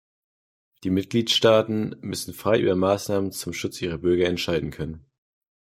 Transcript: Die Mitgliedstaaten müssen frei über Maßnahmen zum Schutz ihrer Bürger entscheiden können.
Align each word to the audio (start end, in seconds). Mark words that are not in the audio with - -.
Die 0.83 0.89
Mitgliedstaaten 0.89 1.95
müssen 2.01 2.33
frei 2.33 2.59
über 2.59 2.75
Maßnahmen 2.75 3.31
zum 3.31 3.53
Schutz 3.53 3.79
ihrer 3.83 3.99
Bürger 3.99 4.25
entscheiden 4.25 4.71
können. 4.71 5.05